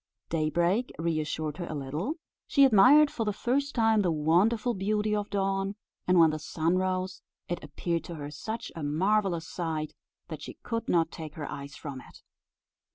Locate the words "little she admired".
1.75-3.11